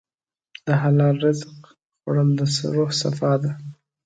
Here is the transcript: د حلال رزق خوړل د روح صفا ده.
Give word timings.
د 0.65 0.67
حلال 0.81 1.15
رزق 1.25 1.51
خوړل 2.01 2.29
د 2.37 2.39
روح 2.75 2.91
صفا 3.01 3.33
ده. 3.43 3.51